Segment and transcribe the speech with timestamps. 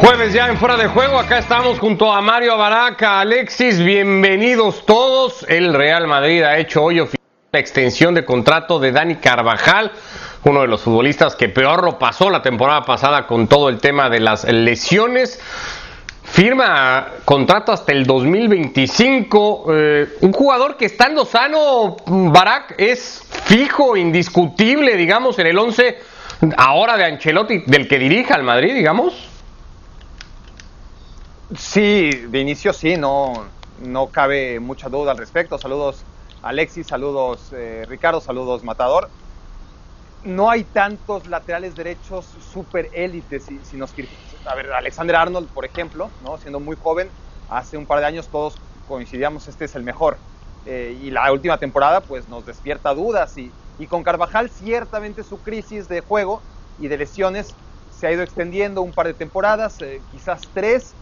[0.00, 5.46] Jueves ya en Fuera de Juego, acá estamos junto a Mario Baraca, Alexis, bienvenidos todos.
[5.48, 7.22] El Real Madrid ha hecho hoy oficial
[7.52, 9.92] la extensión de contrato de Dani Carvajal,
[10.42, 14.10] uno de los futbolistas que peor lo pasó la temporada pasada con todo el tema
[14.10, 15.40] de las lesiones.
[16.24, 19.66] Firma contrato hasta el 2025.
[19.72, 25.98] Eh, un jugador que estando sano, Barak, es fijo, indiscutible, digamos, en el 11
[26.56, 29.33] ahora de Ancelotti, del que dirija al Madrid, digamos.
[31.50, 35.58] Sí, de inicio sí, no, no cabe mucha duda al respecto.
[35.58, 36.06] Saludos
[36.40, 39.14] Alexis, saludos eh, Ricardo, saludos Matador.
[40.22, 43.44] No hay tantos laterales derechos super élites.
[43.44, 43.94] Si, si nos,
[44.46, 46.38] a ver, Alexander Arnold, por ejemplo, ¿no?
[46.38, 47.10] siendo muy joven,
[47.46, 48.54] hace un par de años todos
[48.86, 50.22] coincidíamos, este es el mejor.
[50.64, 55.42] Eh, y la última temporada pues nos despierta dudas y, y con Carvajal ciertamente su
[55.42, 56.46] crisis de juego
[56.78, 57.58] y de lesiones
[57.90, 60.96] se ha ido extendiendo un par de temporadas, eh, quizás tres,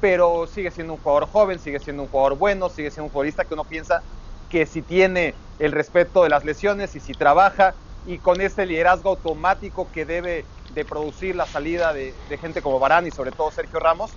[0.00, 3.44] pero sigue siendo un jugador joven, sigue siendo un jugador bueno, sigue siendo un futbolista
[3.44, 4.02] que uno piensa
[4.48, 9.10] que si tiene el respeto de las lesiones y si trabaja y con ese liderazgo
[9.10, 13.80] automático que debe de producir la salida de, gente como Barán y sobre todo Sergio
[13.80, 14.12] Ramos,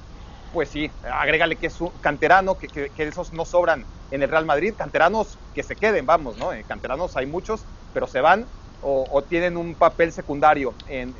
[0.51, 4.73] pues sí, agrégale que es un canterano, que, esos no sobran en el Real Madrid,
[4.77, 6.53] canteranos que se queden, vamos, ¿no?
[6.53, 8.47] Eh, canteranos hay muchos, pero se van
[8.81, 11.15] o, o tienen un papel secundario en,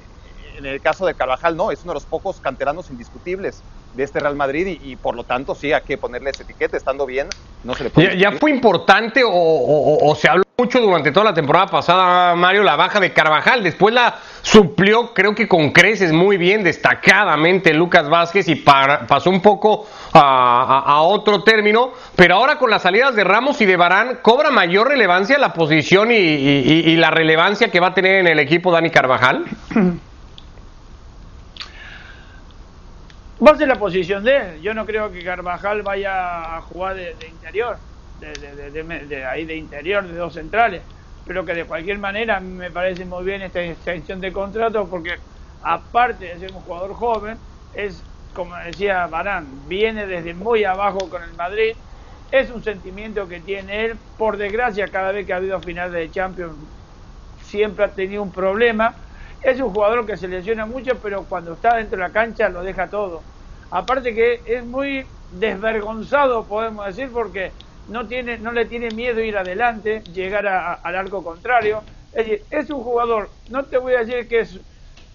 [0.59, 4.19] en el caso de Carvajal, no, es uno de los pocos canteranos indiscutibles de este
[4.19, 7.27] Real Madrid y, por lo tanto sí hay que ponerle ese etiquete, estando bien,
[7.63, 8.17] no se le puede.
[8.17, 12.99] ¿Ya, fue importante o, se habló mucho durante toda la temporada pasada, Mario, la baja
[12.99, 13.63] de Carvajal?
[13.63, 19.41] Después la suplió, creo que con creces muy bien, destacadamente Lucas Vázquez y pasó un
[19.41, 24.51] poco a, otro término, pero ahora con las salidas de Ramos y de Barán, ¿cobra
[24.51, 28.89] mayor relevancia la posición y la relevancia que va a tener en el equipo Dani
[28.89, 29.45] Carvajal?
[33.45, 34.61] Va a ser la posición de él.
[34.61, 37.77] Yo no creo que Carvajal vaya a jugar de, interior,
[38.19, 40.81] de, ahí de interior, de dos centrales.
[41.25, 45.19] Pero que de cualquier manera me parece muy bien esta extensión de contrato porque
[45.61, 47.37] aparte de ser un jugador joven,
[47.71, 48.03] es,
[48.33, 51.71] como decía Barán, viene desde muy abajo con el Madrid.
[52.31, 53.99] Es un sentimiento que tiene él.
[54.17, 56.57] Por desgracia, cada vez que ha habido final de Champions,
[57.41, 58.97] siempre ha tenido un problema
[59.41, 62.63] es un jugador que se lesiona mucho, pero cuando está dentro de la cancha lo
[62.63, 63.21] deja todo.
[63.71, 67.51] Aparte que es muy desvergonzado, podemos decir, porque
[67.87, 71.83] no, tiene, no le tiene miedo ir adelante, llegar al arco contrario.
[72.13, 74.59] Es decir, es un jugador, no te voy a decir que es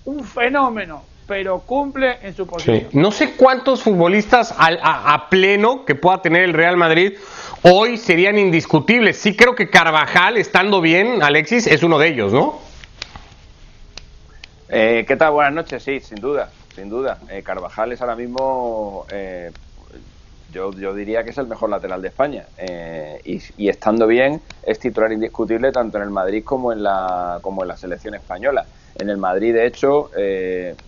[0.05, 2.89] un fenómeno, pero cumple en su posición.
[2.93, 7.15] No sé cuántos futbolistas a, pleno que pueda tener el Real Madrid
[7.63, 9.17] hoy serían indiscutibles.
[9.17, 12.61] Sí creo que Carvajal, estando bien, Alexis, es uno de ellos, ¿no?
[14.69, 15.33] Eh, ¿Qué tal?
[15.33, 15.83] Buenas noches.
[15.83, 17.19] Sí, sin duda, sin duda.
[17.29, 19.51] Eh, Carvajal es ahora mismo, eh,
[20.53, 22.47] yo, yo, diría que es el mejor lateral de España.
[23.25, 27.69] Y, estando bien, es titular indiscutible tanto en el Madrid como en la, como en
[27.69, 28.65] la selección española.
[28.95, 30.11] En el Madrid, de hecho,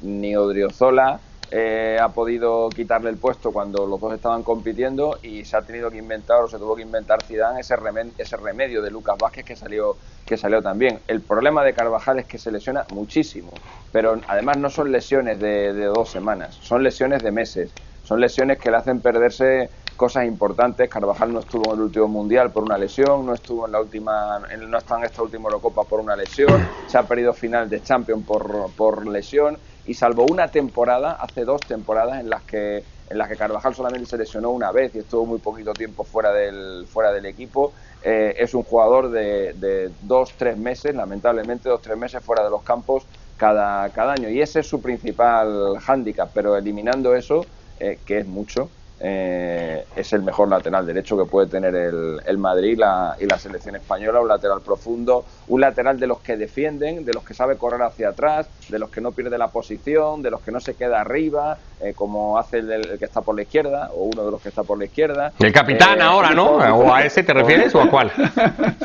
[0.03, 1.21] ni Odriozola
[1.51, 5.91] eh, ha podido quitarle el puesto cuando los dos estaban compitiendo y se ha tenido
[5.91, 9.45] que inventar o se tuvo que inventar Zidane ese remedio, ese remedio de Lucas Vázquez
[9.45, 10.99] que salió que salió también.
[11.07, 13.53] El problema de Carvajal es que se lesiona muchísimo,
[13.93, 17.71] pero además no son lesiones de, dos semanas, son lesiones de meses,
[18.03, 20.91] son lesiones que le hacen perderse cosas importantes.
[20.91, 24.41] Carvajal no estuvo en el último mundial por una lesión, no estuvo en la última,
[24.41, 28.27] no está en esta última Eurocopa por una lesión, se ha perdido final de Champions
[28.27, 29.57] por lesión
[29.87, 34.07] y salvo una temporada, hace dos temporadas en las que en las que Carvajal solamente
[34.07, 38.35] se lesionó una vez y estuvo muy poquito tiempo fuera del fuera del equipo, eh,
[38.37, 42.63] es un jugador de, de, dos tres meses, lamentablemente dos tres meses fuera de los
[42.63, 43.05] campos
[43.37, 44.29] cada, cada año.
[44.29, 47.47] Y ese es su principal hándicap, pero eliminando eso,
[47.79, 52.39] eh, que es mucho, eh, es el mejor lateral derecho que puede tener el, el
[52.39, 52.81] Madrid
[53.21, 57.23] y la selección española, un lateral profundo, un lateral de los que defienden, de los
[57.23, 60.51] que sabe correr hacia atrás, de los que no pierde la posición, de los que
[60.51, 64.25] no se queda arriba, eh, como hace el, que está por la izquierda, o uno
[64.25, 65.33] de los que está por la izquierda.
[65.39, 66.45] El capitán eh, ahora, ¿no?
[66.77, 68.11] ¿O a ese te refieres o a cuál?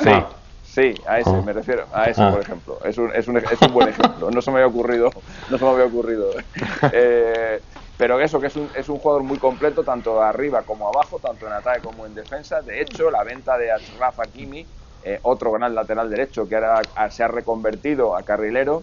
[0.03, 0.11] Sí.
[0.63, 2.31] Sí, a ese me refiero, a ese ah.
[2.31, 2.79] por ejemplo.
[2.85, 4.31] Es un, es, un, es un buen ejemplo.
[4.31, 5.09] No se me había ocurrido,
[5.49, 6.29] no se me había ocurrido.
[6.93, 7.59] Eh,
[8.01, 11.45] pero eso, que es un, es un jugador muy completo, tanto arriba como abajo, tanto
[11.45, 12.59] en ataque como en defensa.
[12.59, 14.65] De hecho, la venta de Ashraf Hakimi,
[15.03, 16.81] eh, otro gran lateral derecho que ahora
[17.11, 18.81] se ha reconvertido a carrilero,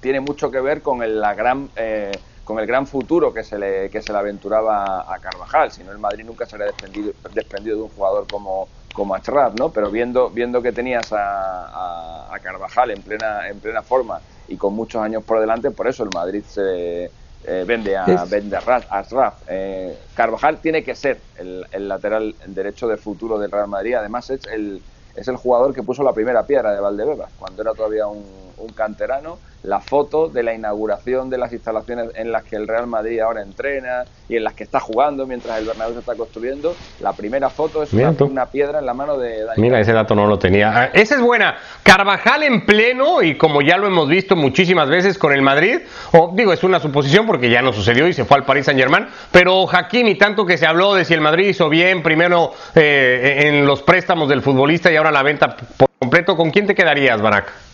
[0.00, 2.10] tiene mucho que ver con el, gran, eh,
[2.42, 5.70] con el gran futuro que se, le, que se le aventuraba a Carvajal.
[5.70, 9.54] Si no, el Madrid nunca se habría desprendido, desprendido de un jugador como, como Ashraf,
[9.54, 9.68] ¿no?
[9.68, 14.74] Pero viendo, viendo que tenías a, a, Carvajal en plena, en plena forma y con
[14.74, 18.60] muchos años por delante, por eso el Madrid se eh, vende a, vende a
[18.90, 19.42] Asraf.
[19.48, 23.94] Eh, Carvajal tiene que ser el, el, lateral derecho de futuro del Real Madrid.
[23.94, 24.82] Además, es el,
[25.16, 28.24] es el jugador que puso la primera piedra de Valdebebas, cuando era todavía un,
[28.56, 32.86] un canterano la foto de la inauguración de las instalaciones en las que el Real
[32.86, 36.74] Madrid ahora entrena y en las que está jugando mientras el Bernabéu se está construyendo.
[37.00, 40.26] La primera foto es una, piedra en la mano de Dani Mira, ese dato no
[40.26, 40.72] lo tenía.
[40.74, 41.56] Ah, esa es buena.
[41.82, 45.80] Carvajal en pleno y como ya lo hemos visto muchísimas veces con el Madrid,
[46.12, 49.06] o digo, es una suposición porque ya no sucedió y se fue al Paris Saint-Germain,
[49.30, 53.66] pero Hakimi, tanto que se habló de si el Madrid hizo bien primero eh, en
[53.66, 57.71] los préstamos del futbolista y ahora la venta por completo, ¿con quién te quedarías, Barak?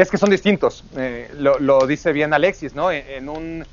[0.00, 0.82] Es que son distintos.
[0.96, 2.90] Eh, lo, dice bien Alexis, ¿no?
[2.90, 3.66] En, un,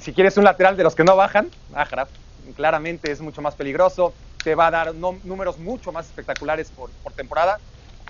[0.00, 2.08] si quieres un lateral de los que no bajan, Ajraf,
[2.54, 4.14] claramente es mucho más peligroso,
[4.44, 7.58] te va a dar números mucho más espectaculares por, temporada.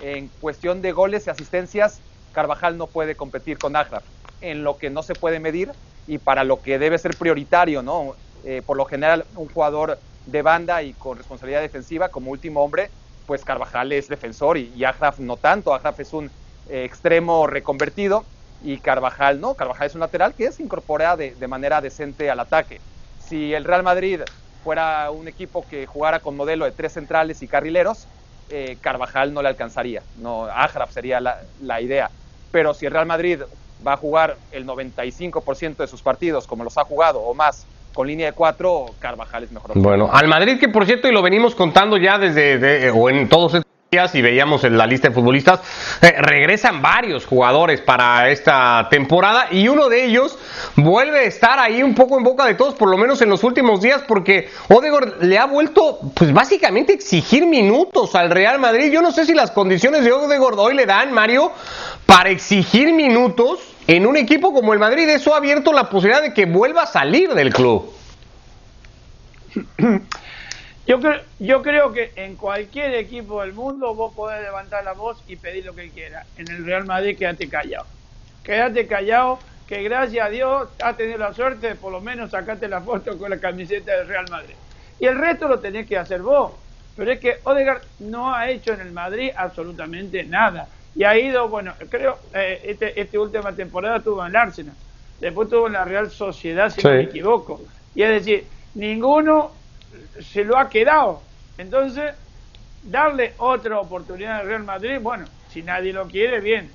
[0.01, 1.99] En cuestión de goles y asistencias,
[2.31, 4.03] Carvajal no puede competir con Ajraf.
[4.41, 5.71] En lo que no se puede medir
[6.05, 8.13] y para lo que debe ser prioritario, ¿no?
[8.45, 12.91] Eh, por lo general, un jugador de banda y con responsabilidad defensiva como último hombre,
[13.25, 14.83] pues Carvajal es defensor y, y
[15.17, 15.73] no tanto.
[15.73, 16.29] Ajraf es un
[16.69, 18.25] eh, extremo reconvertido
[18.63, 22.81] y Carvajal no, Carvajal es un lateral que se incorpora de, manera decente al ataque.
[23.19, 24.21] Si el Real Madrid
[24.63, 28.07] fuera un equipo que jugara con modelo de tres centrales y carrileros,
[28.49, 32.09] eh, Carvajal no le alcanzaría, no, Ajraf sería la, idea.
[32.51, 33.41] Pero si el Real Madrid
[33.85, 38.07] va a jugar el 95% de sus partidos como los ha jugado o más con
[38.07, 39.71] línea de cuatro, Carvajal es mejor.
[39.75, 43.55] Bueno, al Madrid que por cierto, y lo venimos contando ya desde, o en todos
[43.55, 45.61] estos y veíamos en la lista de futbolistas,
[46.01, 50.37] eh, regresan varios jugadores para esta temporada y uno de ellos
[50.75, 53.45] vuelve a estar ahí un poco en boca de todos, por lo menos en los
[53.45, 58.91] últimos días, porque Odegaard le ha vuelto, pues básicamente exigir minutos al Real Madrid.
[58.91, 61.53] Yo no sé si las condiciones de Odegaard hoy le dan, Mario,
[62.05, 65.07] para exigir minutos en un equipo como el Madrid.
[65.07, 67.89] Eso ha abierto la posibilidad de que vuelva a salir del club.
[70.87, 75.21] Yo creo, yo creo que en cualquier equipo del mundo vos podés levantar la voz
[75.27, 76.25] y pedir lo que quieras.
[76.37, 77.85] En el Real Madrid quédate callado.
[78.41, 79.37] Quédate callado,
[79.67, 83.17] que gracias a Dios has tenido la suerte de por lo menos sacarte la foto
[83.17, 84.55] con la camiseta del Real Madrid.
[84.97, 86.53] Y el resto lo tenés que hacer vos.
[86.95, 90.69] Pero es que Odegaard no ha hecho en el Madrid absolutamente nada.
[90.95, 94.75] Y ha ido, bueno, creo, eh, este, esta última temporada tuvo en el Arsenal.
[95.19, 97.61] Después tuvo en la Real Sociedad, si no me equivoco.
[97.93, 99.56] Y es decir, ninguno
[100.21, 101.21] se lo ha quedado.
[101.57, 102.13] Entonces,
[102.83, 106.69] darle otra oportunidad al Real Madrid, bueno, si nadie lo quiere, bien.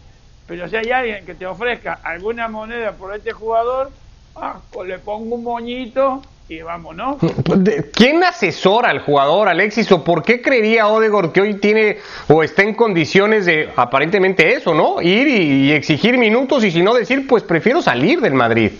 [0.46, 3.90] Pero si hay alguien que te ofrezca alguna moneda por este jugador,
[4.36, 7.16] ah, pues le pongo un moñito y vámonos.
[7.94, 9.90] ¿Quién asesora al jugador, Alexis?
[9.92, 11.98] ¿O por qué creería Odegor que hoy tiene
[12.28, 15.00] o está en condiciones de aparentemente eso, ¿no?
[15.00, 18.72] Ir y exigir minutos y si no decir, pues prefiero salir del Madrid.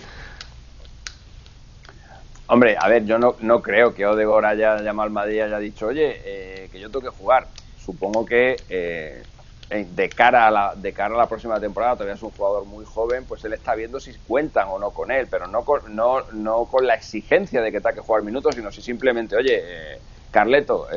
[2.53, 5.59] Hombre, a ver, yo no, no creo que Odegor haya llamado al Madrid y haya
[5.59, 7.47] dicho, oye, eh, que yo tengo que jugar.
[7.83, 9.23] Supongo que eh,
[9.71, 12.85] de, cara a la, de cara a la próxima temporada, todavía es un jugador muy
[12.85, 16.25] joven, pues él está viendo si cuentan o no con él, pero no con, no,
[16.33, 19.99] no con la exigencia de que tenga que jugar minutos, sino si simplemente, oye, eh,
[20.31, 20.89] Carleto,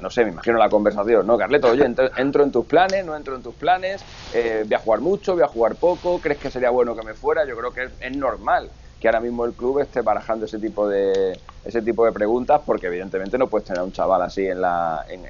[0.00, 1.38] no sé, me imagino la conversación, ¿no?
[1.38, 5.34] Carleto, oye, entro, en tus planes, no entro en tus planes, voy a jugar mucho,
[5.34, 7.44] voy a jugar poco, ¿crees que sería bueno que me fuera?
[7.44, 8.70] Yo creo que es normal
[9.04, 12.86] que ahora mismo el club esté barajando ese tipo de ese tipo de preguntas porque
[12.86, 15.26] evidentemente no puedes tener a un chaval así en, la, en,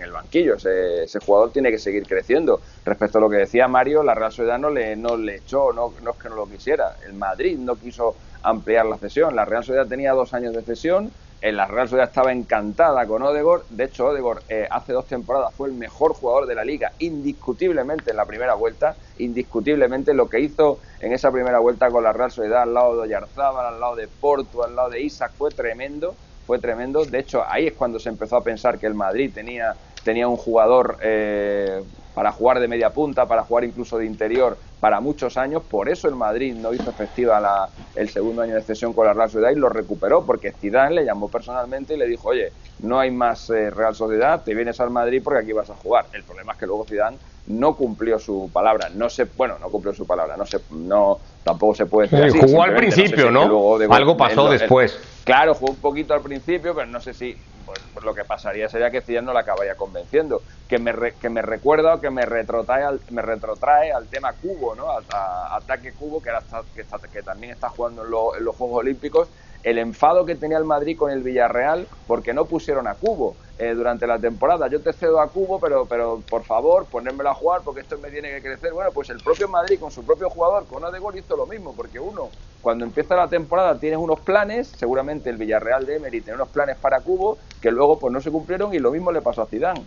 [0.00, 0.54] el banquillo.
[0.54, 2.62] Ese, ese, jugador tiene que seguir creciendo.
[2.82, 5.92] Respecto a lo que decía Mario la Real Sociedad no le, no le echó no,
[6.02, 6.96] no es que no lo quisiera.
[7.04, 9.36] El Madrid no quiso ampliar la cesión.
[9.36, 11.10] La Real Sociedad tenía dos años de cesión
[11.42, 13.64] en la Real Sociedad estaba encantada con Odegor.
[13.70, 18.10] De hecho, Odegor eh, hace dos temporadas fue el mejor jugador de la liga, indiscutiblemente
[18.10, 18.96] en la primera vuelta.
[19.18, 23.02] Indiscutiblemente lo que hizo en esa primera vuelta con la Real Sociedad al lado de
[23.02, 26.14] Oyarzábal, al lado de Porto, al lado de Isaac, fue tremendo.
[26.46, 27.04] Fue tremendo.
[27.04, 30.36] De hecho, ahí es cuando se empezó a pensar que el Madrid tenía, tenía un
[30.36, 31.82] jugador eh,
[32.14, 35.62] para jugar de media punta, para jugar incluso de interior para muchos años.
[35.62, 39.12] Por eso el Madrid no hizo efectiva la, el segundo año de cesión con la
[39.12, 42.98] Real Sociedad y lo recuperó, porque Zidane le llamó personalmente y le dijo, oye, no
[42.98, 46.06] hay más eh, Real Sociedad, te vienes al Madrid porque aquí vas a jugar.
[46.12, 49.92] El problema es que luego Zidane no cumplió su palabra, no se, bueno, no cumplió
[49.92, 53.76] su palabra, no se, no, tampoco se puede decir Jugó al principio, ¿no?
[53.90, 54.98] Algo pasó después.
[55.24, 57.36] claro, jugó un poquito al principio, pero no sé si
[57.70, 60.42] pues, pues, lo que pasaría sería que Zidane no la acabaría convenciendo.
[60.68, 64.74] Que me, que me recuerda o que me retrotrae al, me retrotrae al tema cubo,
[64.74, 64.86] ¿no?
[64.90, 66.32] Ataque cubo, que,
[66.74, 68.10] que, que, también está jugando en,
[68.44, 69.28] los Juegos Olímpicos.
[69.62, 73.74] El enfado que tenía el Madrid con el Villarreal porque no pusieron a Cubo eh,
[73.74, 74.68] durante la temporada.
[74.68, 78.10] Yo te cedo a Cubo, pero, pero por favor, ponérmelo a jugar porque esto me
[78.10, 78.72] tiene que crecer.
[78.72, 82.00] Bueno, pues el propio Madrid con su propio jugador, con Odegor, hizo lo mismo, porque
[82.00, 82.30] uno,
[82.62, 86.76] cuando empieza la temporada tienes unos planes, seguramente el Villarreal de Emery tiene unos planes
[86.78, 89.84] para Cubo que luego pues no se cumplieron y lo mismo le pasó a Zidane.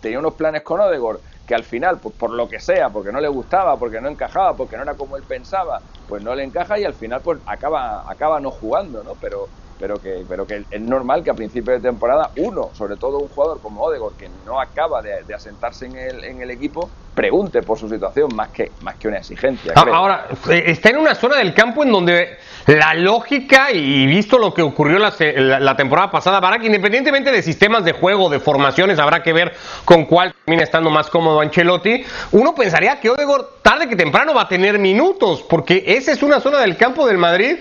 [0.00, 3.20] Tenía unos planes con Odegor que al final, pues por lo que sea, porque no
[3.20, 6.78] le gustaba, porque no encajaba, porque no era como él pensaba, pues no le encaja
[6.78, 9.16] y al final pues acaba, acaba no jugando, ¿no?
[9.16, 13.18] Pero pero que, pero que es normal que a principio de temporada uno, sobre todo
[13.18, 17.62] un jugador como Odegor, que no acaba de, asentarse en el, en el, equipo, pregunte
[17.62, 19.72] por su situación más que, más que una exigencia.
[19.74, 24.38] Ah, ahora, eh, está en una zona del campo en donde la lógica, y visto
[24.38, 25.12] lo que ocurrió la,
[25.60, 29.54] la, temporada pasada, para que independientemente de sistemas de juego, de formaciones, habrá que ver
[29.84, 34.42] con cuál termina estando más cómodo Ancelotti, uno pensaría que Odegor tarde que temprano va
[34.42, 37.56] a tener minutos, porque esa es una zona del campo del Madrid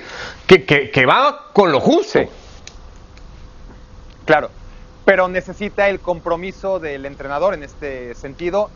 [0.48, 2.20] que, va con lo justo.
[4.26, 4.50] Claro,
[5.04, 8.70] pero necesita el compromiso del entrenador en este sentido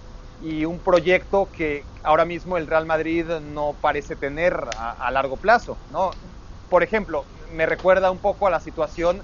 [0.43, 5.77] y un proyecto que ahora mismo el Real Madrid no parece tener a, largo plazo,
[5.91, 6.11] ¿no?
[6.69, 9.21] Por ejemplo, me recuerda un poco a la situación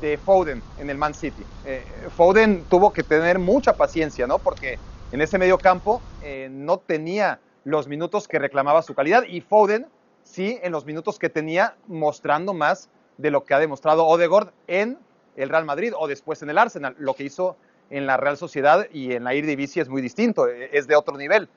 [0.00, 1.42] de Foden en el Man City.
[1.64, 1.84] Eh,
[2.16, 4.38] Foden tuvo que tener mucha paciencia, ¿no?
[4.38, 4.78] Porque
[5.10, 9.86] en ese medio campo eh, no tenía los minutos que reclamaba su calidad y Foden
[10.22, 14.98] sí en los minutos que tenía mostrando más de lo que ha demostrado Odegaard en
[15.36, 16.94] el Real Madrid o después en el Arsenal.
[16.98, 17.56] Lo que hizo
[17.90, 21.16] en la Real Sociedad y en la Eredivisie es muy distinto, e, es de otro
[21.16, 21.48] nivel.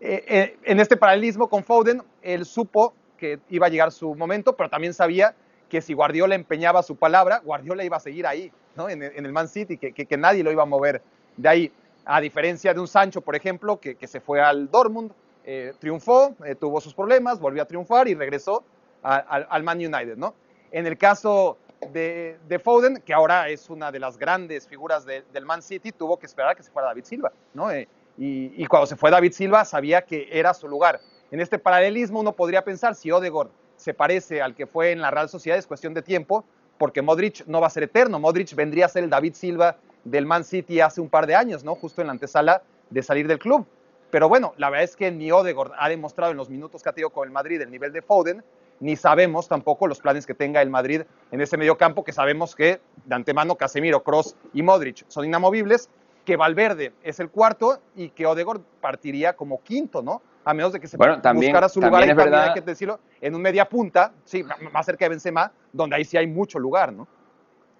[0.00, 4.56] Eh, eh, en este paralelismo con Foden, él supo que iba a llegar su momento,
[4.56, 5.34] pero también sabía
[5.68, 8.88] que si Guardiola empeñaba su palabra, Guardiola iba a seguir ahí, ¿no?
[8.88, 11.02] en, el Man City, que, que, nadie lo iba a mover
[11.36, 11.72] de ahí.
[12.04, 15.12] A diferencia de un Sancho, por ejemplo, que, que se fue al Dortmund,
[15.44, 18.64] eh, triunfó, eh, tuvo sus problemas, volvió a triunfar y regresó
[19.02, 20.34] al Man United, ¿no?
[20.70, 21.56] En el caso
[21.92, 26.26] de, Foden, que ahora es una de las grandes figuras del Man City, tuvo que
[26.26, 27.70] esperar a que se fuera David Silva, ¿no?
[27.70, 31.00] Eh, y, cuando se fue David Silva sabía que era su lugar.
[31.30, 35.10] En este paralelismo uno podría pensar si Odegaard se parece al que fue en la
[35.10, 36.44] Real Sociedad es cuestión de tiempo,
[36.76, 38.18] porque Modric no va a ser eterno.
[38.18, 41.64] Modric vendría a ser el David Silva del Man City hace un par de años,
[41.64, 41.74] ¿no?
[41.74, 43.66] Justo en la antesala de salir del club.
[44.10, 46.92] Pero bueno, la verdad es que ni Odegaard ha demostrado en los minutos que ha
[46.92, 48.42] tenido con el Madrid el nivel de Foden,
[48.80, 52.56] ni sabemos tampoco los planes que tenga el Madrid en ese medio campo, que sabemos
[52.56, 55.88] que de antemano Casemiro, Cross y Modric son inamovibles,
[56.24, 60.22] que Valverde es el cuarto y que Odegaard partiría como quinto, ¿no?
[60.44, 62.48] A menos de que se bueno, también, buscara su lugar en verdad...
[62.48, 66.16] hay que decirlo, en un media punta, sí, más cerca de Benzema, donde ahí sí
[66.16, 67.06] hay mucho lugar, ¿no?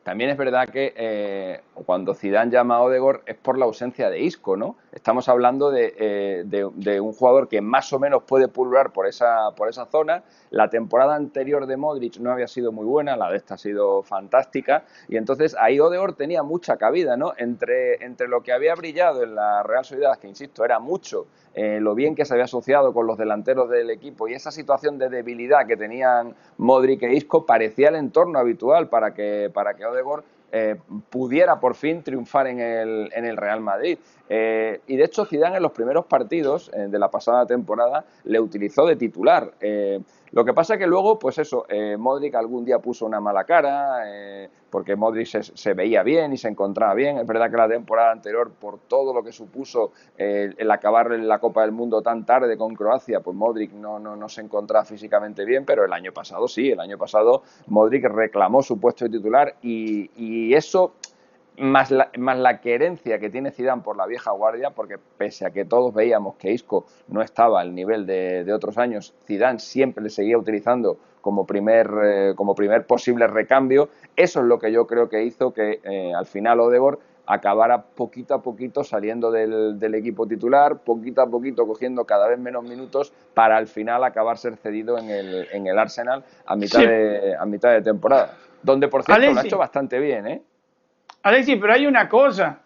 [0.03, 4.21] También es verdad que eh, cuando Zidane llama a Odegor es por la ausencia de
[4.21, 4.77] Isco, ¿no?
[4.93, 9.69] Estamos hablando eh, de, un jugador que más o menos puede pulular por esa, por
[9.69, 10.23] esa zona.
[10.51, 14.03] La temporada anterior de Modric no había sido muy buena, la de esta ha sido
[14.03, 14.85] fantástica.
[15.07, 17.35] Y entonces ahí Odegor tenía mucha cabida, ¿no?
[17.37, 21.81] Entre, entre lo que había brillado en la Real Sociedad, que insisto, era mucho, eh,
[21.81, 25.09] lo bien que se había asociado con los delanteros del equipo y esa situación de
[25.09, 30.25] debilidad que tenían Modric e Isco parecía el entorno habitual para que, para que Odegor
[30.53, 30.77] eh,
[31.09, 33.99] pudiera por fin triunfar en el, en el Real Madrid.
[34.29, 38.87] Eh, y de hecho Zidane en los primeros partidos de la pasada temporada le utilizó
[38.87, 39.53] de titular.
[40.33, 44.03] Lo que pasa que luego, pues eso, eh, Modric algún día puso una mala cara,
[44.07, 47.19] eh, porque Modric se, veía bien y se encontraba bien.
[47.19, 51.41] Es verdad que la temporada anterior, por todo lo que supuso eh, el acabar la
[51.41, 55.45] Copa del Mundo tan tarde con Croacia, pues Modric no, no, no se encontraba físicamente
[55.45, 59.57] bien, pero el año pasado sí, el año pasado Modric reclamó su puesto de titular
[59.63, 60.09] y
[60.55, 60.95] eso
[61.61, 65.51] más la, más la querencia que tiene Zidane por la vieja guardia, porque pese a
[65.51, 70.11] que todos veíamos que Isco no estaba al nivel de, otros años, Zidane siempre le
[70.11, 73.91] seguía utilizando como primer, eh, como primer posible recambio.
[74.17, 76.99] Eso es lo que yo creo que hizo que eh, al final Odegor
[77.33, 82.65] acabara poquito a poquito saliendo del, equipo titular, poquito a poquito cogiendo cada vez menos
[82.65, 87.37] minutos para al final acabar ser cedido en el, en el Arsenal a mitad, de,
[87.39, 88.37] a mitad de temporada.
[88.63, 90.43] Donde, por cierto, lo ha hecho bastante bien, ¿eh?
[91.23, 92.63] Alexis, pero hay una cosa.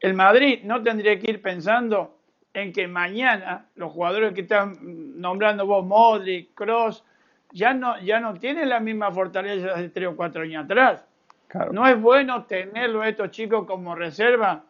[0.00, 2.16] El Madrid no tendría que ir pensando
[2.54, 4.78] en que mañana los jugadores que están
[5.20, 7.04] nombrando vos, Modric, Cross,
[7.52, 11.05] ya no, ya no tienen la misma fortaleza de tres o cuatro años atrás.
[11.72, 14.64] No es bueno tenerlo estos chicos como reserva,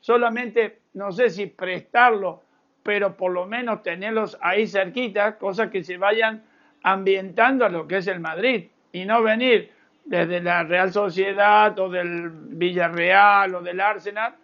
[0.00, 2.42] solamente, no sé si prestarlo,
[2.82, 6.42] pero por lo menos tenerlos ahí cerquita, cosas que se vayan
[6.82, 9.70] ambientando a lo que es el Madrid y no venir
[10.04, 14.34] desde la Real Sociedad o del Villarreal o del Arsenal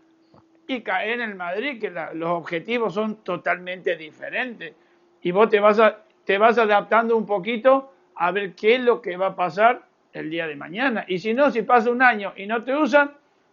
[0.66, 4.74] y caer en el Madrid, que los objetivos son totalmente diferentes.
[5.22, 9.00] Y vos te vas, a, te vas adaptando un poquito a ver qué es lo
[9.00, 9.87] que va a pasar
[10.20, 11.04] el día de mañana.
[11.08, 13.12] Y si no, si pasa un año y no te usan,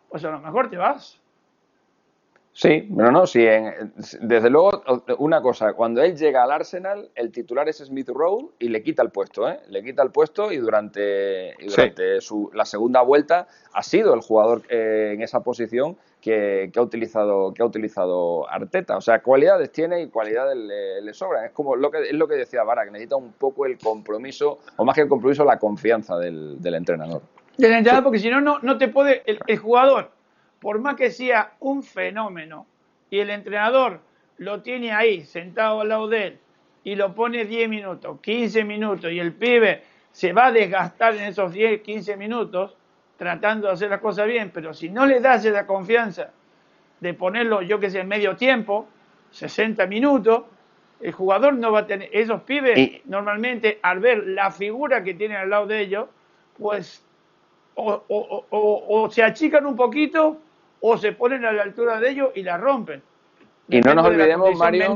[0.09, 1.21] pues a lo mejor te vas.
[2.57, 3.45] Sí, pero no, sí,
[4.21, 4.81] desde luego,
[5.17, 9.03] una cosa, cuando él llega al Arsenal, el titular es Smith Rowe y le quita
[9.03, 9.59] el puesto, ¿eh?
[9.67, 14.61] Le quita el puesto y durante, durante su, la segunda vuelta ha sido el jugador
[14.69, 18.95] eh, en esa posición que, ha utilizado, que ha utilizado Arteta.
[18.95, 21.43] O sea, cualidades tiene y cualidades le, sobran.
[21.43, 24.59] Es como lo que, es lo que decía Vara, que necesita un poco el compromiso,
[24.77, 27.21] o más que el compromiso, la confianza del, entrenador.
[27.57, 30.14] Del entrenador, porque si no, no te puede, el jugador
[30.65, 32.65] por más que sea un fenómeno
[33.11, 33.99] y el entrenador
[34.37, 36.39] lo tiene ahí sentado al lado de él
[36.83, 41.25] y lo pone 10 minutos, 15 minutos y el pibe se va a desgastar en
[41.25, 42.75] esos 10, 15 minutos
[43.15, 46.31] tratando de hacer las cosas bien, pero si no le das esa confianza
[46.99, 48.87] de ponerlo, yo que sé, en medio tiempo,
[49.29, 50.45] 60 minutos,
[50.99, 55.37] el jugador no va a tener, esos pibes normalmente al ver la figura que tienen
[55.37, 56.07] al lado de ellos,
[56.57, 57.05] pues
[57.75, 60.39] o, o se achican un poquito
[60.87, 63.01] o se ponen a la altura de ellos y la rompen.
[63.67, 64.95] Y no nos olvidemos, Mario,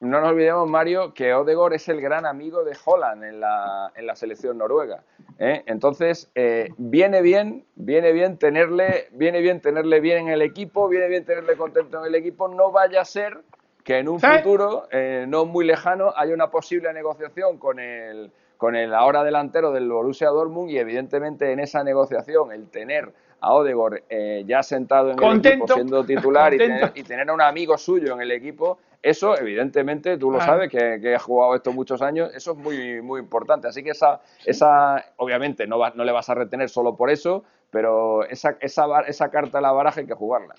[0.00, 4.06] no nos olvidemos, Mario, que Odegor es el gran amigo de Holland en la, en
[4.06, 5.02] la selección noruega.
[5.38, 5.62] ¿eh?
[5.64, 11.08] Entonces, eh, viene bien, viene bien tenerle, viene bien tenerle bien en el equipo, viene
[11.08, 12.48] bien tenerle contento en el equipo.
[12.48, 13.40] No vaya a ser
[13.84, 18.76] que en un futuro, eh, no muy lejano, haya una posible negociación con el, con
[18.76, 24.04] el ahora delantero del Borussia Dortmund y evidentemente en esa negociación el tener a Odegor
[24.08, 26.58] eh, ya sentado en el equipo siendo titular y
[27.02, 31.14] tener, a un amigo suyo en el equipo, eso evidentemente, tú lo sabes, que, que
[31.16, 33.66] has jugado esto muchos años, eso es muy, muy importante.
[33.66, 38.24] Así que esa, esa obviamente no, no le vas a retener solo por eso, pero
[38.24, 40.54] esa, esa, esa carta de la baraja hay que jugarla.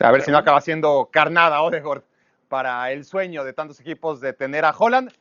[0.00, 2.02] A ver si no acaba siendo carnada Odegor
[2.48, 5.12] para el sueño de tantos equipos de tener a Holland.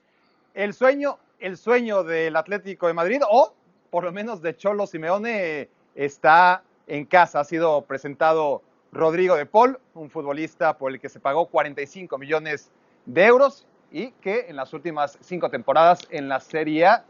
[0.55, 3.53] El sueño, el sueño del Atlético de Madrid o
[3.91, 7.39] por lo menos de Cholo Simeone está en casa.
[7.39, 8.61] Ha sido presentado
[8.91, 12.71] Rodrigo de Paul, un futbolista por el que se pagó 45 millones
[13.05, 17.05] de euros y que en las últimas cinco temporadas en la Serie A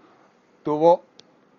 [0.63, 1.03] tuvo,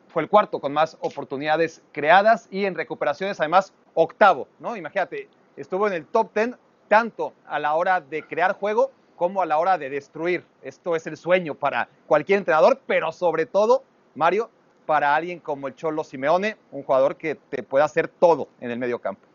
[0.08, 4.76] fue el cuarto con más oportunidades creadas y en recuperaciones además octavo, ¿no?
[4.76, 6.56] Imagínate, estuvo en el top ten
[6.88, 10.44] tanto a la hora de crear juego como a la hora de destruir.
[10.62, 13.82] Esto es el sueño para cualquier entrenador, pero sobre todo,
[14.14, 14.50] Mario,
[14.86, 18.78] para alguien como el Cholo Simeone, un jugador que te puede hacer todo en el
[18.78, 19.26] medio campo.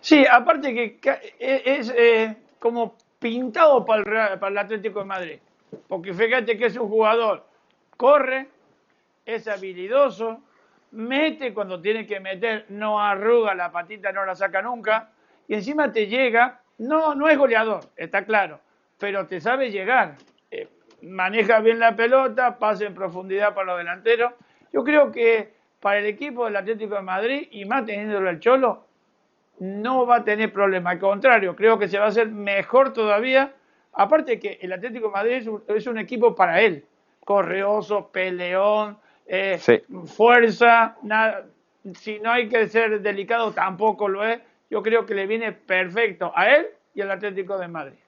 [0.00, 0.98] Sí, aparte que
[1.38, 5.38] e, es eh, como pintado para el, Atlético de Madrid,
[5.88, 7.46] porque fíjate que es un jugador,
[7.96, 8.48] corre,
[9.24, 10.42] es habilidoso,
[10.90, 15.10] mete cuando tiene que meter, no arruga la patita, no la saca nunca,
[15.48, 18.60] y encima te llega, no, no es goleador, está claro,
[18.98, 20.16] pero te sabe llegar,
[20.50, 20.68] eh,
[21.02, 24.32] maneja bien la pelota, pasa en profundidad para los delanteros,
[24.74, 28.84] yo creo que para el equipo del Atlético de Madrid, y más teniéndolo el Cholo,
[29.60, 30.90] no va a tener problema.
[30.90, 33.54] Al contrario, creo que se va a hacer mejor todavía.
[33.92, 36.84] Aparte que el Atlético de Madrid es un, equipo para él.
[37.24, 39.60] Correoso, peleón, eh,
[40.06, 41.46] fuerza, nada.
[41.94, 44.40] Si no hay que ser delicado, tampoco lo es.
[44.70, 47.98] Yo creo que le viene perfecto a él y al Atlético de Madrid.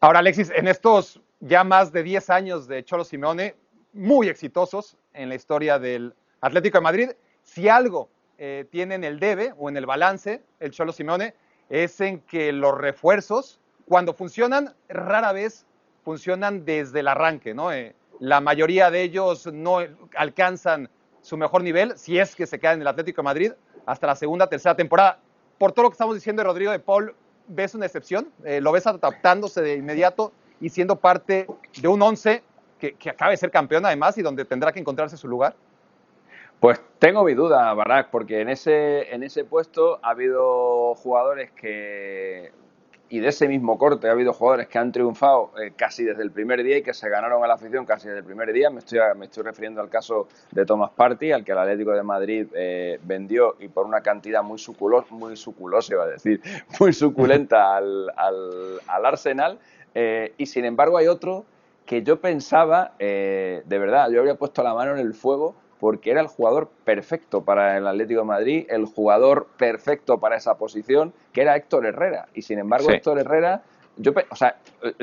[0.00, 3.54] Ahora, Alexis, en estos ya más de 10 años de Cholo Simeone,
[3.92, 7.10] muy exitosos en la historia del Atlético de Madrid.
[7.42, 11.34] Si algo eh, tiene en el debe o en el balance el Cholo Simeone
[11.68, 15.66] es en que los refuerzos, cuando funcionan, rara vez
[16.04, 17.72] funcionan desde el arranque, ¿no?
[17.72, 19.78] Eh, la mayoría de ellos no
[20.16, 20.88] alcanzan
[21.20, 23.52] su mejor nivel, si es que se quedan en el Atlético de Madrid,
[23.84, 25.18] hasta la segunda, tercera temporada.
[25.58, 27.14] Por todo lo que estamos diciendo de Rodrigo de Paul,
[27.48, 28.30] ¿ves una excepción?
[28.44, 31.46] Eh, ¿Lo ves adaptándose de inmediato y siendo parte
[31.80, 32.42] de un once
[32.78, 35.54] que, que acabe de ser campeón además y donde tendrá que encontrarse su lugar?
[36.60, 42.50] Pues tengo mi duda, Barak, porque en ese, en ese puesto ha habido jugadores que,
[43.08, 46.32] y de ese mismo corte, ha habido jugadores que han triunfado eh, casi desde el
[46.32, 48.70] primer día y que se ganaron a la afición casi desde el primer día.
[48.70, 52.02] Me estoy, me estoy refiriendo al caso de Thomas Party, al que el Atlético de
[52.02, 56.40] Madrid eh, vendió y por una cantidad muy suculosa, muy suculosa, iba a decir,
[56.80, 59.58] muy suculenta al, al, al Arsenal.
[59.94, 61.44] Eh, y sin embargo hay otro
[61.86, 66.20] que yo pensaba, de verdad, yo habría puesto la mano en el fuego porque era
[66.20, 71.42] el jugador perfecto para el Atlético de Madrid, el jugador perfecto para esa posición, que
[71.42, 72.28] era Héctor Herrera.
[72.34, 73.62] Y sin embargo, Héctor Herrera,
[73.96, 74.56] yo, o sea,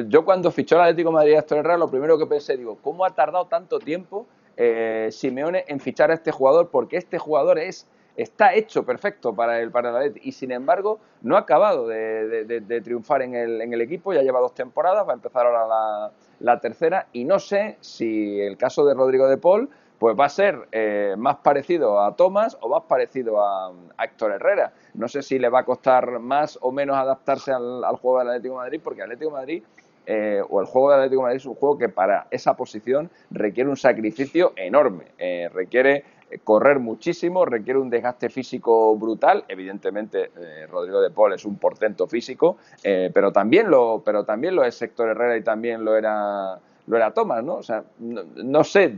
[0.07, 2.77] yo cuando fichó el Atlético de Madrid a Héctor Herrera, lo primero que pensé, digo,
[2.81, 4.25] ¿cómo ha tardado tanto tiempo
[4.57, 6.69] eh, Simeone en fichar a este jugador?
[6.69, 11.35] Porque este jugador es está hecho perfecto para el, para el y sin embargo no
[11.35, 15.15] ha acabado de, triunfar en el, en el, equipo, ya lleva dos temporadas, va a
[15.15, 19.69] empezar ahora la, la tercera y no sé si el caso de Rodrigo de Paul
[20.03, 23.71] pues va a ser eh, más parecido a Thomas o más parecido a,
[24.03, 24.73] Héctor Herrera.
[24.95, 28.55] No sé si le va a costar más o menos adaptarse al, juego del Atlético
[28.55, 29.63] de Madrid, porque Atlético de Madrid
[30.05, 33.09] eh, o el juego del Atlético de Madrid es un juego que para esa posición
[33.31, 36.03] requiere un sacrificio enorme, eh, requiere
[36.43, 39.45] correr muchísimo, requiere un desgaste físico brutal.
[39.47, 40.31] Evidentemente,
[40.69, 45.09] Rodrigo de Paul es un portento físico, pero también lo, pero también lo es Héctor
[45.09, 47.55] Herrera y también lo era lo era Thomas, ¿no?
[47.55, 48.93] O sea, no, sé,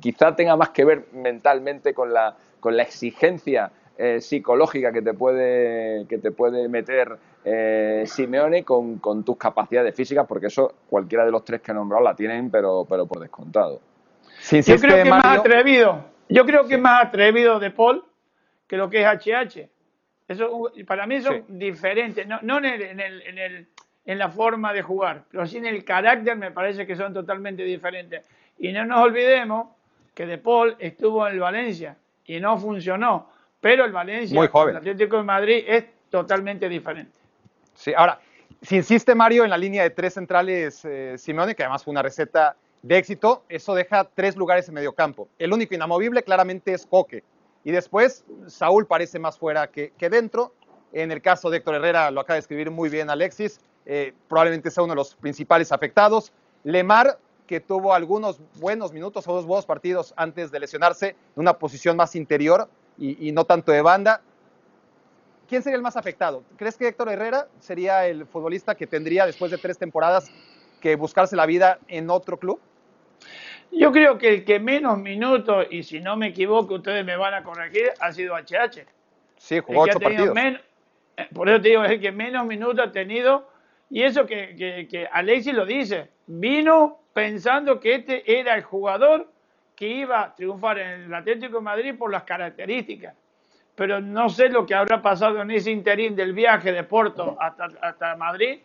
[0.00, 5.14] quizá tenga más que ver mentalmente con la, con la exigencia eh, psicológica que te
[5.14, 11.32] puede, que te puede meter eh, Simeone con, tus capacidades físicas, porque eso cualquiera de
[11.32, 13.80] los tres que he nombrado la tienen, pero, pero por descontado.
[14.50, 16.17] Yo creo que es más atrevido.
[16.28, 18.04] Yo creo que es más atrevido de Paul
[18.66, 19.68] que lo que es HH.
[20.28, 23.68] Eso, para mí son diferentes, no, no en el, en el
[24.08, 27.62] en la forma de jugar, pero sí en el carácter me parece que son totalmente
[27.62, 28.24] diferentes.
[28.58, 29.68] Y no nos olvidemos
[30.14, 33.28] que De Paul estuvo en el Valencia y no funcionó,
[33.60, 37.12] pero el Valencia, el Atlético de Madrid es totalmente diferente.
[37.74, 38.18] Sí, ahora,
[38.62, 42.02] si insiste Mario en la línea de tres centrales eh, Simeone, que además fue una
[42.02, 45.28] receta de éxito, eso deja tres lugares en medio campo.
[45.38, 47.24] El único inamovible claramente es Coque.
[47.64, 50.54] Y después Saúl parece más fuera que, que dentro.
[50.92, 53.60] En el caso de Héctor Herrera, lo acaba de escribir muy bien Alexis,
[53.90, 56.30] eh, probablemente sea uno de los principales afectados.
[56.62, 61.58] Lemar, que tuvo algunos buenos minutos o dos buenos partidos antes de lesionarse, en una
[61.58, 64.20] posición más interior y, no tanto de banda.
[65.48, 66.42] ¿Quién sería el más afectado?
[66.58, 70.30] ¿Crees que Héctor Herrera sería el futbolista que tendría después de tres temporadas
[70.82, 72.60] que buscarse la vida en otro club?
[73.70, 77.34] Yo creo que el que menos minutos, y si no me equivoco, ustedes me van
[77.34, 78.86] a corregir, ha sido HH.
[79.36, 80.36] Sí, jugó ocho partidos.
[80.36, 83.48] Eh, por eso te digo, es el que menos minutos ha tenido
[83.90, 89.30] y eso que, que, Alexis lo dice, vino pensando que este era el jugador
[89.74, 93.14] que iba a triunfar en el Atlético de Madrid por las características.
[93.74, 97.68] Pero no sé lo que habrá pasado en ese interín del viaje de Porto hasta,
[97.80, 98.60] hasta Madrid,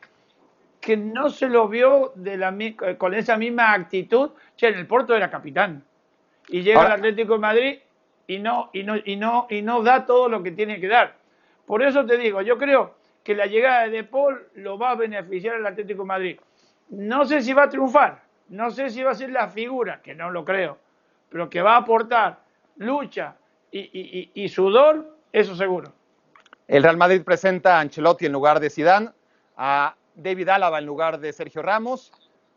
[0.83, 2.53] que no se lo vio de la,
[2.97, 4.31] con esa misma actitud.
[4.57, 5.81] Che, en el Porto era capitán.
[6.49, 7.79] Y llega al Atlético de Madrid
[8.27, 11.15] y no, y, no, y, no, y no da todo lo que tiene que dar.
[11.65, 15.55] Por eso te digo, yo creo que la llegada de Paul lo va a beneficiar
[15.55, 16.39] al Atlético de Madrid.
[16.89, 20.13] No sé si va a triunfar, no sé si va a ser la figura, que
[20.13, 20.77] no lo creo,
[21.29, 22.39] pero que va a aportar
[22.75, 23.35] lucha
[23.71, 25.93] y, sudor, eso seguro.
[26.67, 29.09] El Real Madrid presenta a Ancelotti en lugar de Zidane,
[29.55, 32.11] a David Álava en lugar de Sergio Ramos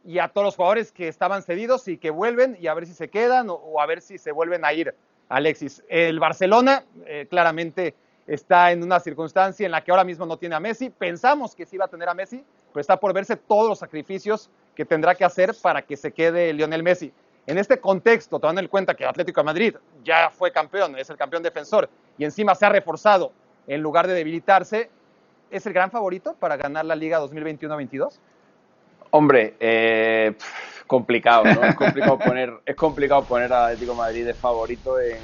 [0.05, 2.95] y a todos los jugadores que estaban cedidos y que vuelven y a ver si
[2.95, 4.95] se quedan o, a ver si se vuelven a ir.
[5.29, 7.95] Alexis, el Barcelona eh, claramente
[8.27, 10.91] está en una circunstancia en la que ahora mismo no tiene a Messi.
[10.91, 14.51] Pensamos que sí va a tener a Messi, pero está por verse todos los sacrificios
[14.75, 17.13] que tendrá que hacer para que se quede Lionel Messi.
[17.47, 21.09] En este contexto, tomando en cuenta que el Atlético de Madrid ya fue campeón, es
[21.11, 21.89] el campeón defensor
[22.19, 23.33] y encima se ha reforzado
[23.69, 24.91] en lugar de debilitarse,
[25.51, 28.19] ¿es el gran favorito para ganar la Liga 2021-22?
[29.11, 30.35] Hombre, eh,
[30.87, 31.63] complicado, ¿no?
[31.65, 35.19] Es complicado poner, es complicado poner al Atlético Madrid de favorito en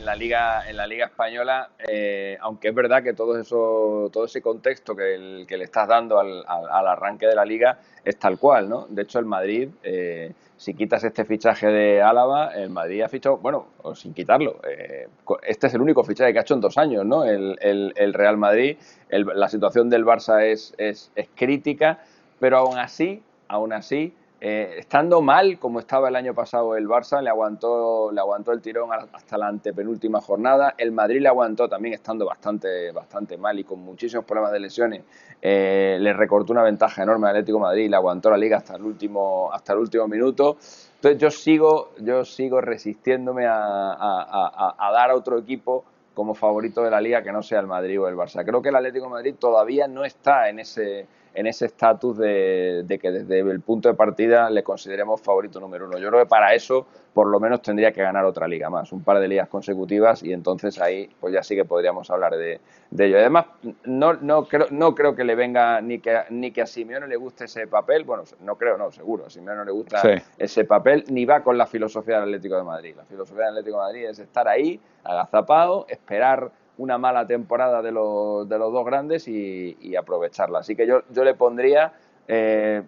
[0.00, 4.24] en la liga en la liga española eh, aunque es verdad que todo eso todo
[4.24, 8.86] ese contexto que, le estás dando al, arranque de la liga es tal cual no
[8.88, 13.38] de hecho el Madrid eh, si quitas este fichaje de Álava el Madrid ha fichado
[13.38, 15.08] bueno o sin quitarlo eh,
[15.42, 18.76] este es el único fichaje que ha hecho en dos años no el, Real Madrid
[19.08, 22.00] la situación del Barça es, es, es crítica
[22.38, 27.20] pero aún así aún así eh, estando mal como estaba el año pasado el Barça,
[27.20, 30.74] le aguantó, le aguantó el tirón hasta la antepenúltima jornada.
[30.78, 35.04] El Madrid le aguantó también estando bastante, bastante mal y con muchísimos problemas de lesiones.
[35.42, 38.76] Eh, le recortó una ventaja enorme al Atlético Madrid y le aguantó la liga hasta
[38.76, 40.56] el último, hasta el último minuto.
[40.94, 46.90] Entonces yo sigo, yo sigo resistiéndome a, a dar a otro equipo como favorito de
[46.90, 48.44] la liga que no sea el Madrid o el Barça.
[48.44, 53.10] Creo que el Atlético Madrid todavía no está en ese en ese estatus de, que
[53.10, 55.98] desde el punto de partida le consideremos favorito número uno.
[55.98, 59.02] Yo creo que para eso por lo menos tendría que ganar otra liga más, un
[59.02, 62.60] par de ligas consecutivas y entonces ahí pues ya sí que podríamos hablar de,
[62.96, 63.18] ello.
[63.18, 63.46] Además,
[63.84, 67.16] no, no, creo, no creo que le venga ni que, ni que a Simeone le
[67.16, 70.02] guste ese papel, bueno, no creo, no, seguro, a Simeone no le gusta
[70.38, 72.94] ese papel, ni va con la filosofía del Atlético de Madrid.
[72.96, 77.92] La filosofía del Atlético de Madrid es estar ahí, agazapado, esperar una mala temporada de
[77.92, 80.60] los, de los dos grandes y, aprovecharla.
[80.60, 81.92] Así que yo, yo le pondría
[82.26, 82.82] eh,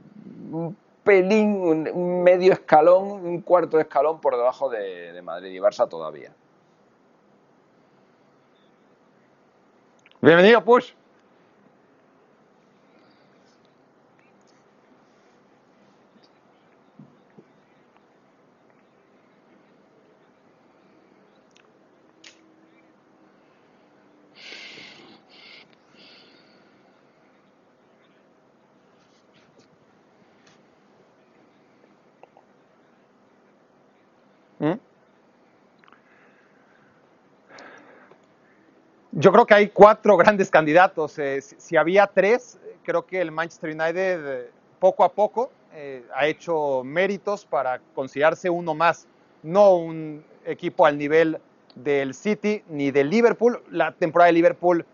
[0.50, 0.74] un
[1.04, 1.56] pelín,
[1.92, 6.32] un, medio escalón, un cuarto escalón por debajo de, de Madrid y Barça todavía.
[10.22, 10.92] Bienvenido, Push.
[39.22, 41.16] Yo creo que hay cuatro grandes candidatos.
[41.16, 46.26] Eh, si, había tres, creo que el Manchester United eh, poco a poco eh, ha
[46.26, 49.06] hecho méritos para considerarse uno más,
[49.44, 51.38] no un equipo al nivel
[51.76, 53.62] del City ni del Liverpool.
[53.70, 54.84] La temporada de Liverpool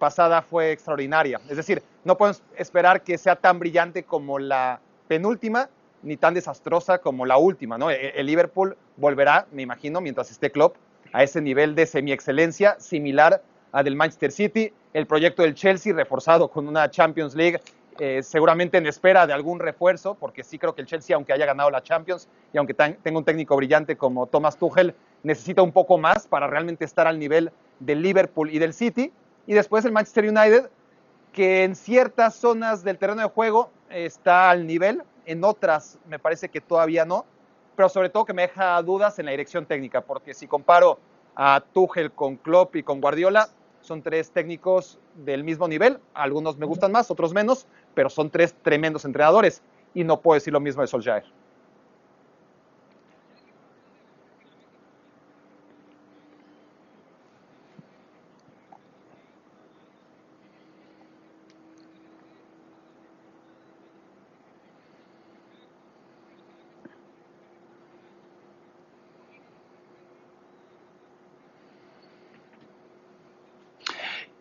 [0.00, 1.40] pasada fue extraordinaria.
[1.48, 5.70] Es decir, no podemos esperar que sea tan brillante como la penúltima,
[6.02, 7.78] ni tan desastrosa como la última.
[7.78, 7.88] ¿no?
[7.92, 10.74] E, el Liverpool volverá, me imagino, mientras esté Klopp,
[11.12, 14.72] a ese nivel de semi-excelencia similar del Manchester City.
[14.92, 17.60] El proyecto del Chelsea, reforzado con una Champions League,
[17.98, 21.46] eh, seguramente en espera de algún refuerzo, porque sí creo que el Chelsea, aunque haya
[21.46, 25.98] ganado la Champions y aunque tenga un técnico brillante como Thomas Tuchel, necesita un poco
[25.98, 29.12] más para realmente estar al nivel del Liverpool y del City.
[29.46, 30.70] Y después el Manchester United,
[31.32, 36.48] que en ciertas zonas del terreno de juego está al nivel, en otras me parece
[36.48, 37.24] que todavía no,
[37.76, 40.98] pero sobre todo que me deja dudas en la dirección técnica, porque si comparo
[41.36, 43.48] a Tuchel con Klopp y con Guardiola,
[43.80, 48.54] son tres técnicos del mismo nivel, algunos me gustan más, otros menos, pero son tres
[48.62, 49.62] tremendos entrenadores.
[49.94, 51.24] Y no puedo decir lo mismo de Solskjaer.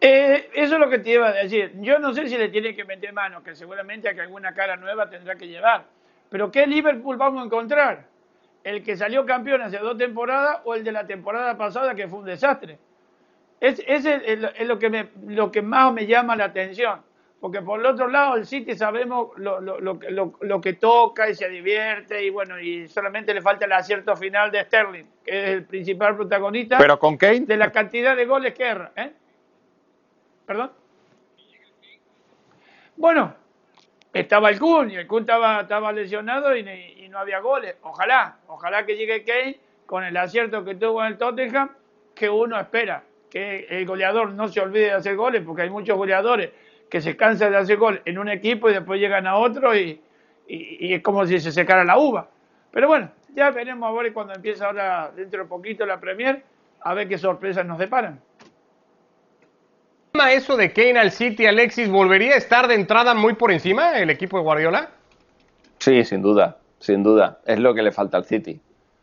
[0.01, 1.73] Eh, eso es lo que te iba a decir.
[1.75, 4.75] Yo no sé si le tiene que meter mano, que seguramente a que alguna cara
[4.75, 5.85] nueva tendrá que llevar.
[6.29, 8.05] Pero ¿qué Liverpool vamos a encontrar?
[8.63, 12.19] ¿El que salió campeón hace dos temporadas o el de la temporada pasada que fue
[12.19, 12.77] un desastre?
[13.59, 13.83] Ese
[14.25, 17.01] es, lo, que me, lo que más me llama la atención.
[17.39, 22.23] Porque por el otro lado, el City sabemos lo, lo, que toca y se divierte
[22.23, 26.17] y bueno, y solamente le falta el acierto final de Sterling, que es el principal
[26.17, 26.77] protagonista.
[26.77, 27.41] Pero con Kane.
[27.41, 28.91] De la cantidad de goles que erra.
[28.95, 29.13] ¿eh?
[30.49, 30.71] ¿Perdón?
[32.97, 33.35] Bueno,
[34.11, 36.63] estaba el Kun y el Kun estaba, lesionado y,
[37.07, 37.75] no había goles.
[37.83, 41.69] Ojalá, ojalá que llegue Kane con el acierto que tuvo en el Tottenham,
[42.15, 45.95] que uno espera que el goleador no se olvide de hacer goles, porque hay muchos
[45.95, 46.49] goleadores
[46.89, 50.01] que se cansan de hacer goles en un equipo y después llegan a otro y,
[50.47, 52.27] es como si se secara la uva.
[52.71, 56.43] Pero bueno, ya veremos a ver cuando empieza ahora dentro de poquito la Premier,
[56.81, 58.19] a ver qué sorpresas nos deparan
[60.27, 64.09] eso de Kane al City, Alexis, ¿volvería a estar de entrada muy por encima el
[64.09, 64.89] equipo de Guardiola?
[65.79, 67.39] Sí, sin duda, sin duda.
[67.45, 68.59] Es lo que le falta al City.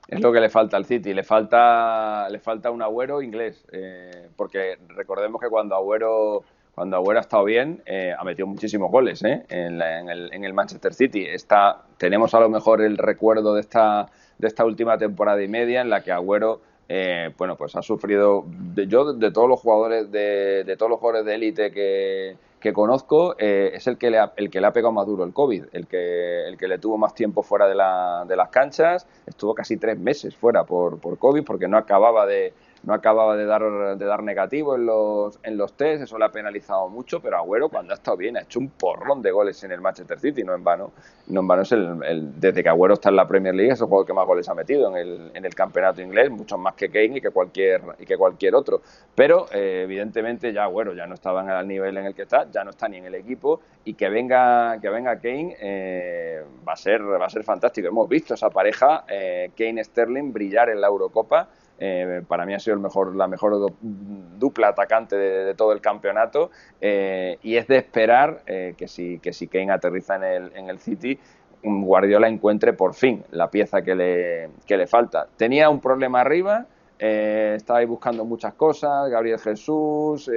[0.09, 1.14] Es lo que le falta al City.
[1.14, 3.64] Le falta, le falta un Agüero inglés.
[3.72, 8.90] Eh, porque recordemos que cuando Agüero, cuando Agüero ha estado bien, eh, ha metido muchísimos
[8.90, 11.24] goles eh, en, el, en, el, Manchester City.
[11.24, 14.07] Está, tenemos a lo mejor el recuerdo de esta,
[14.38, 18.44] de esta última temporada y media en la que Agüero eh, bueno, pues ha sufrido,
[18.46, 22.72] de, yo de todos los jugadores de, de todos los jugadores de élite que, que
[22.72, 25.33] conozco, eh, es el que, le ha, el que le ha pegado más duro el
[25.33, 29.07] COVID, el que, el que le tuvo más tiempo fuera de, la, de las canchas,
[29.27, 32.55] estuvo casi tres meses fuera por, por COVID porque no acababa de,
[32.87, 33.62] no acababa de dar,
[33.99, 37.68] de dar negativo en los, en los test, eso le ha penalizado mucho, pero Agüero
[37.68, 40.55] cuando ha estado bien ha hecho un porrón de goles en el Manchester City, no
[40.55, 40.92] en vano.
[41.27, 43.88] No en vano es el, desde que Agüero está en la Premier League es el
[43.88, 46.88] jugador que más goles ha metido en el, en el campeonato inglés, muchos más que
[46.88, 48.81] Kane y que cualquier, y que cualquier otro.
[49.16, 52.49] Pero eh, evidentemente ya Agüero ya no estaba en el nivel en el que está,
[52.53, 56.75] ya no está ni en el equipo y que venga, que venga Kane eh, va,
[56.75, 57.88] a ser, va a ser fantástico.
[57.88, 62.75] Hemos visto esa pareja, eh, Kane-Sterling, brillar en la Eurocopa eh, para mí ha sido
[62.75, 68.43] el mejor, la mejor dupla atacante de, todo el campeonato eh, y es de esperar
[68.47, 71.19] eh, que, si, que si Kane aterriza en el, en el City,
[71.62, 75.27] Guardiola encuentre por fin la pieza que le, que le falta.
[75.37, 76.67] Tenía un problema arriba,
[76.99, 80.31] estaba ahí buscando muchas cosas, Gabriel Jesús,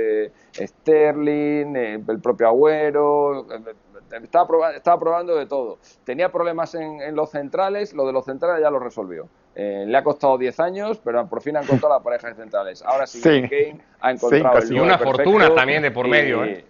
[0.53, 3.45] Sterling, el propio Agüero,
[4.11, 5.77] estaba, probando, estaba probando de todo.
[6.03, 9.29] Tenía problemas en, en, los centrales, lo de los centrales ya lo resolvió.
[9.55, 12.81] Eh, le ha costado 10 años, pero por fin ha encontrado la pareja de centrales.
[12.83, 16.45] Ahora sí, Kane ha encontrado Y una fortuna también de por medio.
[16.45, 16.65] ¿eh?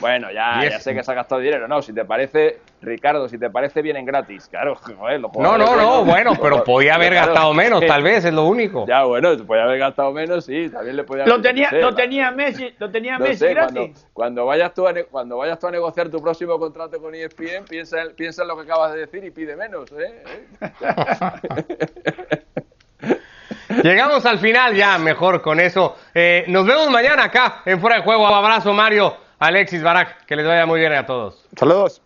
[0.00, 1.68] Bueno, ya, ya sé que se ha gastado dinero.
[1.68, 4.48] No, si te parece, Ricardo, si te parece, vienen gratis.
[4.48, 8.44] Claro, joder, No, no, no, bueno, pero podía haber gastado menos, tal vez, es lo
[8.44, 8.86] único.
[8.86, 12.74] Ya, bueno, podía haber gastado menos, sí, también le podía Lo tenía, lo tenía Messi,
[12.78, 14.06] lo tenía Messi gratis.
[14.12, 17.98] Cuando, vayas tú a cuando vayas tú a negociar tu próximo contrato con ESPN, piensa,
[18.16, 20.22] piensa en lo que acabas de decir y pide menos, ¿eh?
[23.82, 25.96] Llegamos al final ya, mejor con eso.
[26.14, 28.26] Eh, nos vemos mañana acá en Fuera de Juego.
[28.26, 29.23] Abrazo, Mario.
[29.38, 31.48] Alexis Barak, que les vaya muy bien a todos.
[31.56, 32.00] Saludos.